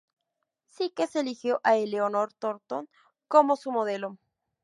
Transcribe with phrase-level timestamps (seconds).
[0.71, 2.89] Sykes eligió a Eleanor Thornton
[3.27, 4.17] como su modelo.